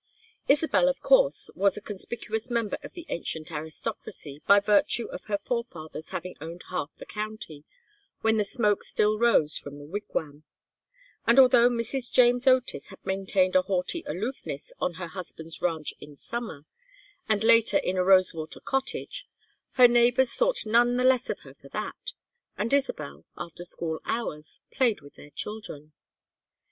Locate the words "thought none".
20.33-20.97